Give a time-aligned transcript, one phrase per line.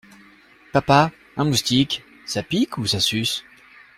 [0.73, 3.43] Papa, un moustique ça pique ou ça suce?